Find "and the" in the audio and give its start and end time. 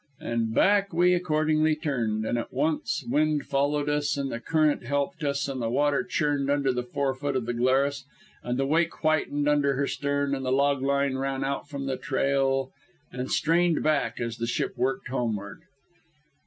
4.17-4.39, 5.47-5.69, 8.41-8.65, 10.33-10.51